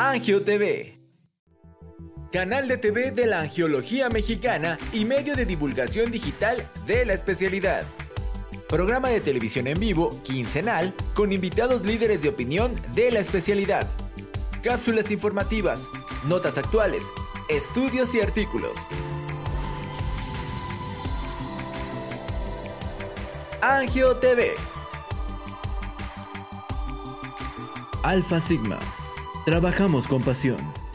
Angio 0.00 0.44
TV. 0.44 0.96
Canal 2.30 2.68
de 2.68 2.76
TV 2.76 3.10
de 3.10 3.26
la 3.26 3.40
Angiología 3.40 4.08
Mexicana 4.08 4.78
y 4.92 5.04
medio 5.04 5.34
de 5.34 5.44
divulgación 5.44 6.12
digital 6.12 6.64
de 6.86 7.04
la 7.04 7.14
especialidad. 7.14 7.84
Programa 8.68 9.08
de 9.08 9.20
televisión 9.20 9.66
en 9.66 9.80
vivo, 9.80 10.10
quincenal, 10.22 10.94
con 11.14 11.32
invitados 11.32 11.84
líderes 11.84 12.22
de 12.22 12.28
opinión 12.28 12.76
de 12.94 13.10
la 13.10 13.18
especialidad. 13.18 13.88
Cápsulas 14.62 15.10
informativas, 15.10 15.88
notas 16.28 16.58
actuales, 16.58 17.10
estudios 17.48 18.14
y 18.14 18.20
artículos. 18.20 18.78
Angio 23.60 24.16
TV. 24.18 24.54
Alfa 28.04 28.38
Sigma. 28.38 28.78
Trabajamos 29.48 30.06
con 30.06 30.20
pasión. 30.20 30.87